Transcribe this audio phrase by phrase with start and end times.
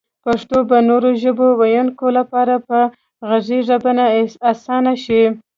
[0.25, 2.79] پښتو به نورو ژبو ويونکو لپاره په
[3.29, 4.05] غږيزه بڼه
[4.51, 5.23] اسانه شي